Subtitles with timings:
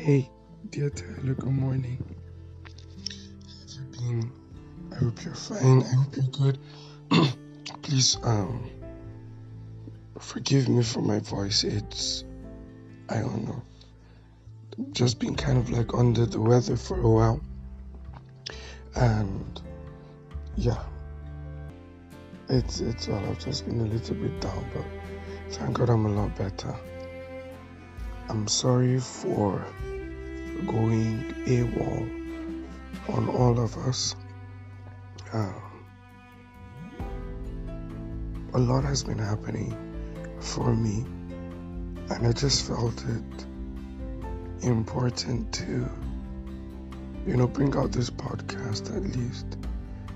[0.00, 0.30] Hey,
[0.70, 2.02] dear Tyler, good morning.
[3.58, 4.32] Have you been?
[4.90, 5.82] I hope you're fine.
[5.82, 6.58] I hope you're good.
[7.82, 8.70] Please, um,
[10.18, 11.64] forgive me for my voice.
[11.64, 12.24] It's,
[13.10, 13.62] I don't know,
[14.92, 17.42] just been kind of like under the weather for a while.
[18.96, 19.60] And
[20.56, 20.82] yeah,
[22.48, 23.18] it's it's all.
[23.18, 24.86] I've just been a little bit down, but
[25.50, 26.74] thank God I'm a lot better.
[28.30, 29.66] I'm sorry for
[30.66, 32.20] going AWOL
[33.08, 34.16] on all of us.
[35.32, 35.54] Um,
[38.54, 39.76] a lot has been happening
[40.40, 41.04] for me,
[42.10, 43.46] and I just felt it
[44.62, 45.88] important to,
[47.26, 49.46] you know, bring out this podcast at least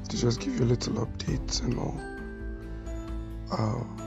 [0.09, 2.01] to just give you little updates and all
[3.53, 4.01] um,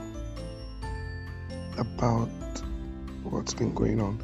[1.78, 2.28] about
[3.22, 4.20] what's been going on.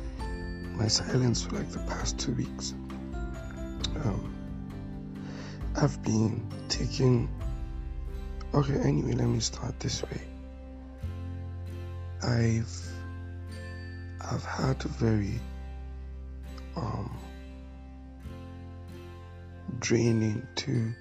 [0.74, 2.72] My silence for like the past two weeks.
[4.04, 4.34] Um,
[5.76, 7.28] I've been taking.
[8.52, 10.20] Okay, anyway, let me start this way.
[12.22, 12.88] I've
[14.20, 15.40] I've had a very
[16.76, 17.16] um
[19.78, 20.92] draining to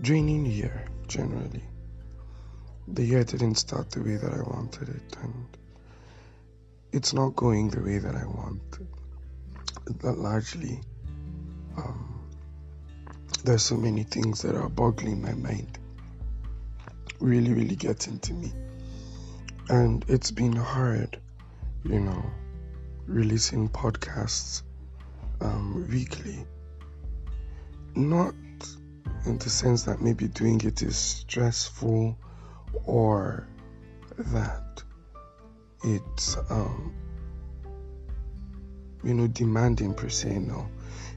[0.00, 1.64] draining year generally.
[2.88, 5.46] The year didn't start the way that I wanted it, and
[6.92, 8.62] it's not going the way that I want.
[10.00, 10.80] That largely,
[11.76, 12.20] um,
[13.44, 15.78] there's so many things that are boggling my mind,
[17.20, 18.52] really, really getting to me,
[19.68, 21.18] and it's been hard,
[21.84, 22.24] you know,
[23.06, 24.62] releasing podcasts
[25.40, 26.44] um, weekly.
[27.94, 28.34] Not
[29.26, 32.18] in the sense that maybe doing it is stressful
[32.84, 33.46] or
[34.18, 34.67] that
[35.84, 36.94] it's um
[39.04, 40.68] you know demanding per se no.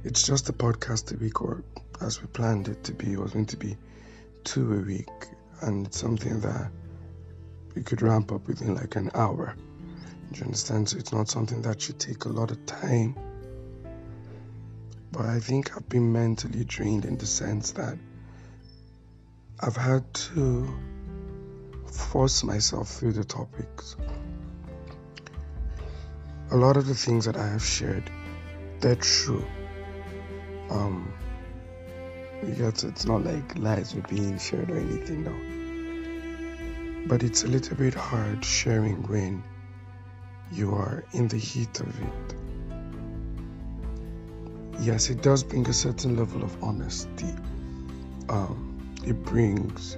[0.03, 1.63] It's just a podcast a week or
[2.00, 3.78] as we planned it to be it was going to be
[4.44, 5.09] two a week
[5.62, 6.72] and it's something that
[7.75, 9.56] we could ramp up within like an hour.
[10.31, 10.90] Do you understand?
[10.90, 13.16] So it's not something that should take a lot of time.
[15.12, 17.97] But i think i've been mentally drained in the sense that
[19.59, 20.68] i've had to
[21.91, 23.97] force myself through the topics
[26.51, 28.12] a lot of the things that I have shared,
[28.81, 29.45] they're true.
[30.69, 31.13] Um,
[32.45, 37.07] because it's not like lies were being shared or anything now.
[37.07, 39.44] But it's a little bit hard sharing when
[40.51, 42.35] you are in the heat of it.
[44.81, 47.34] Yes, it does bring a certain level of honesty.
[48.28, 49.97] Um, it brings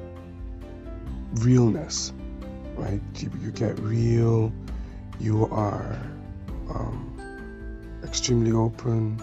[1.35, 2.13] realness,
[2.75, 3.01] right?
[3.17, 4.53] You, you get real.
[5.19, 6.12] You are
[6.75, 9.21] um, extremely open.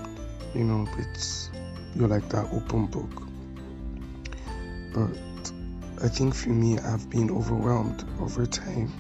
[0.55, 1.51] You know, it's
[1.95, 3.23] you're like that open book.
[4.93, 5.53] But
[6.05, 8.93] I think for me, I've been overwhelmed over time.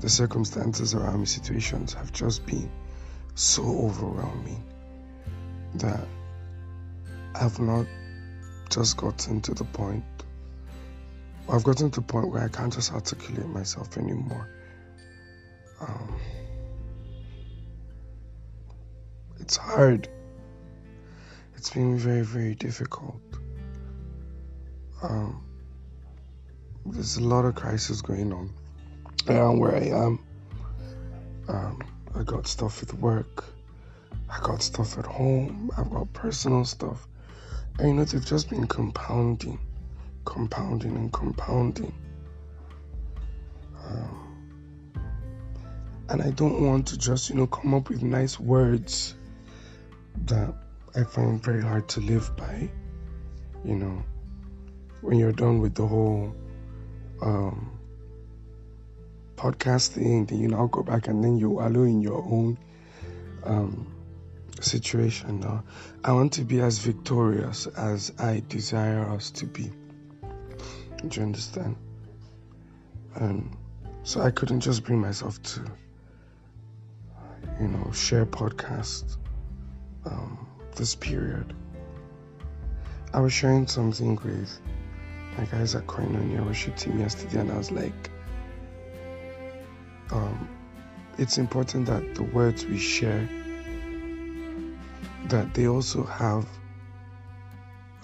[0.00, 2.70] The circumstances around me, situations have just been
[3.34, 4.62] so overwhelming
[5.74, 6.06] that
[7.34, 7.86] I've not
[8.70, 10.04] just gotten to the point.
[11.48, 14.48] I've gotten to the point where I can't just articulate myself anymore.
[15.80, 16.16] Um,
[19.46, 20.08] it's hard.
[21.54, 23.22] It's been very, very difficult.
[25.00, 25.44] Um,
[26.84, 28.52] there's a lot of crisis going on
[29.28, 30.18] around where I am.
[31.46, 31.80] Um,
[32.16, 33.44] I got stuff with work.
[34.28, 35.70] I got stuff at home.
[35.78, 37.06] I've got personal stuff.
[37.78, 39.60] And you know, they've just been compounding,
[40.24, 41.94] compounding, and compounding.
[43.84, 44.92] Um,
[46.08, 49.14] and I don't want to just, you know, come up with nice words
[50.24, 50.54] that
[50.94, 52.70] I find very hard to live by.
[53.64, 54.02] You know,
[55.02, 56.34] when you're done with the whole
[57.20, 57.78] um,
[59.36, 62.58] podcast thing, then you now go back and then you wallow in your own
[63.44, 63.94] um,
[64.60, 65.44] situation.
[66.04, 69.70] I want to be as victorious as I desire us to be.
[71.06, 71.76] Do you understand?
[73.16, 73.54] And
[74.02, 75.60] so I couldn't just bring myself to,
[77.60, 79.18] you know, share podcasts
[80.06, 81.54] um, this period.
[83.12, 84.60] I was sharing something with
[85.36, 88.10] my guys at Koinonia worship team yesterday, and I was like,
[90.10, 90.48] um,
[91.18, 93.28] it's important that the words we share
[95.28, 96.46] that they also have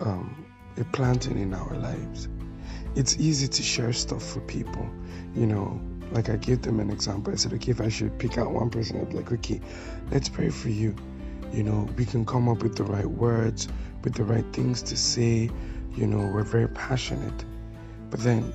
[0.00, 0.46] um,
[0.76, 2.28] a planting in our lives.
[2.94, 4.88] It's easy to share stuff for people,
[5.34, 5.80] you know.
[6.10, 7.32] Like I gave them an example.
[7.32, 9.62] I said, okay, if I should pick out one person, I'd be like, okay,
[10.10, 10.94] let's pray for you
[11.52, 13.68] You know, we can come up with the right words,
[14.02, 15.50] with the right things to say.
[15.94, 17.44] You know, we're very passionate.
[18.10, 18.52] But then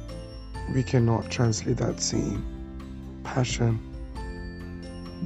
[0.73, 2.44] we cannot translate that same
[3.23, 3.79] passion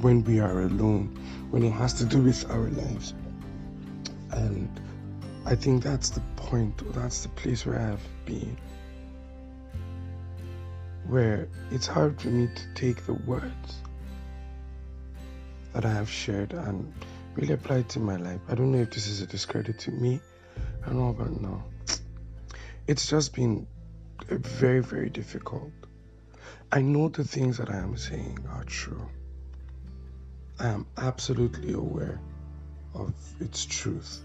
[0.00, 1.18] when we are alone,
[1.50, 3.14] when it has to do with our lives.
[4.32, 4.68] And
[5.46, 8.56] I think that's the point, that's the place where I've been.
[11.06, 13.76] Where it's hard for me to take the words
[15.72, 16.92] that I have shared and
[17.34, 18.40] really apply it to my life.
[18.48, 20.20] I don't know if this is a discredit to me.
[20.82, 21.64] I don't know, about now.
[22.86, 23.66] It's just been
[24.28, 25.70] very, very difficult.
[26.70, 29.08] I know the things that I am saying are true.
[30.58, 32.20] I am absolutely aware
[32.94, 34.22] of its truth.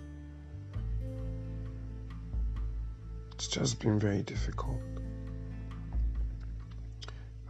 [3.34, 4.82] It's just been very difficult.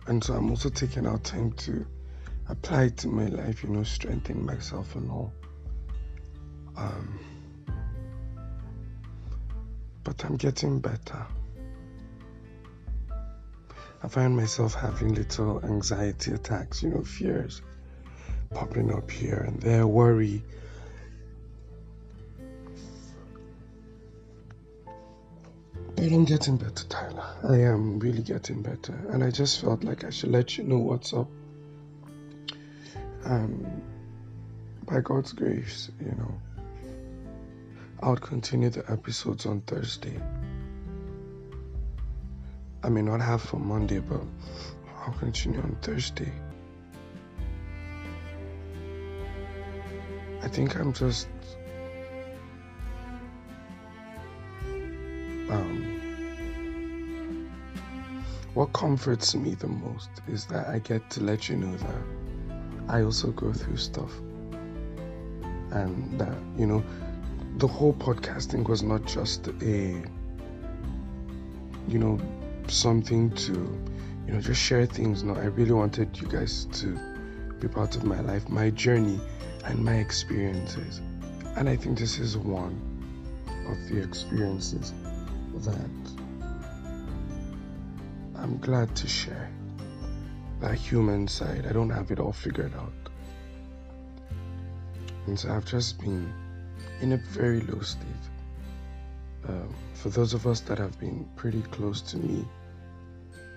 [0.07, 1.85] And so I'm also taking out time to
[2.49, 5.33] apply it to my life, you know, strengthen myself and all.
[6.77, 7.19] Um,
[10.03, 11.25] but I'm getting better.
[14.03, 17.61] I find myself having little anxiety attacks, you know, fears
[18.51, 20.43] popping up here and there, worry.
[25.95, 27.25] But I'm getting better, Tyler.
[27.43, 28.93] I am really getting better.
[29.09, 31.27] And I just felt like I should let you know what's up.
[33.25, 33.81] Um,
[34.85, 36.39] by God's grace, you know,
[38.01, 40.21] I'll continue the episodes on Thursday.
[42.83, 44.21] I may not have for Monday, but
[44.99, 46.31] I'll continue on Thursday.
[50.43, 51.27] I think I'm just
[55.49, 55.99] um,
[58.53, 62.01] what comforts me the most is that I get to let you know that
[62.87, 64.11] I also go through stuff
[65.71, 66.83] and that you know
[67.57, 70.03] the whole podcasting was not just a
[71.87, 72.19] you know
[72.69, 73.53] something to,
[74.27, 75.23] you know, just share things.
[75.23, 76.99] No, I really wanted you guys to
[77.59, 79.19] be part of my life, my journey,
[79.65, 81.01] and my experiences.
[81.55, 82.79] And I think this is one
[83.67, 84.93] of the experiences
[85.55, 85.89] that
[88.35, 89.49] I'm glad to share.
[90.59, 92.93] That human side, I don't have it all figured out.
[95.27, 96.33] And so I've just been
[97.01, 98.05] in a very low state.
[99.47, 102.45] Um, for those of us that have been pretty close to me,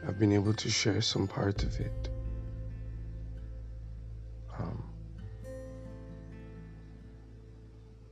[0.06, 2.08] I've been able to share some part of it.
[4.58, 4.84] Um,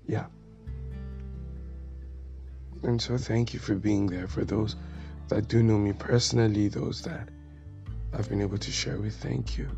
[0.06, 0.26] yeah.
[2.82, 4.26] And so thank you for being there.
[4.26, 4.76] For those
[5.28, 7.28] that do know me personally, those that
[8.12, 9.69] I've been able to share with, thank you.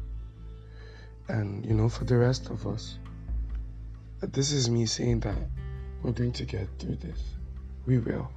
[1.29, 2.99] And, you know, for the rest of us,
[4.21, 5.37] this is me saying that
[6.03, 7.21] we're going to get through this.
[7.87, 8.31] We will.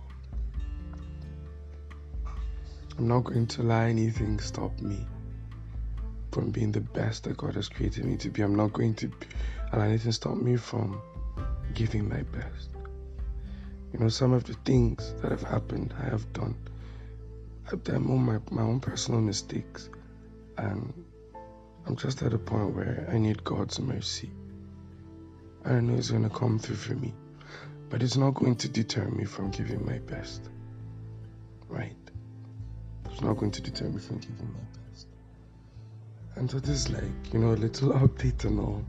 [2.98, 5.06] I'm not going to lie, anything stop me
[6.32, 8.42] from being the best that God has created me to be.
[8.42, 9.12] I'm not going to
[9.72, 11.02] allow anything stop me from
[11.74, 12.70] giving my best.
[13.92, 16.56] You know, some of the things that have happened, I have done.
[17.72, 19.90] I've done all my, my own personal mistakes.
[20.58, 20.94] And
[21.86, 24.32] I'm just at a point where I need God's mercy.
[25.66, 27.14] I know He's going to come through for me.
[27.90, 30.50] But it's not going to deter me from giving my best.
[31.70, 31.96] Right?
[33.12, 35.08] It's not going to deter me from giving my best.
[36.36, 38.84] And so this is like, you know, a little update and all.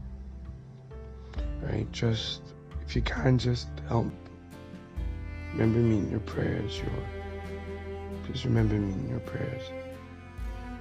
[1.63, 1.91] Right?
[1.93, 2.41] Just,
[2.87, 4.11] if you can, just help.
[5.53, 6.89] Remember me in your prayers, your.
[8.25, 9.63] Please remember me in your prayers.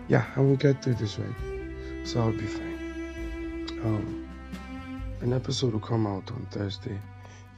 [0.08, 2.08] Yeah, I will get through this right.
[2.08, 3.80] So I'll be fine.
[3.84, 4.30] Um,
[5.24, 7.00] an episode will come out on Thursday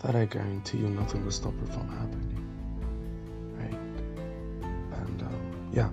[0.03, 2.45] that I guarantee you nothing will stop it from happening.
[3.57, 4.99] Right?
[4.99, 5.89] And um, yeah,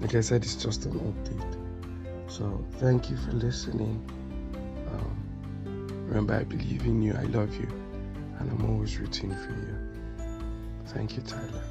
[0.00, 2.30] like I said, it's just an update.
[2.30, 4.02] So thank you for listening.
[4.88, 7.68] Um, remember, I believe in you, I love you,
[8.38, 9.76] and I'm always rooting for you.
[10.86, 11.62] Thank you, Tyler.